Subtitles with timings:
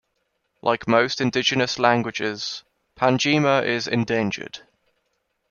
[0.63, 2.63] Like most indigenous languages,
[2.97, 4.61] Panyjima is endangered.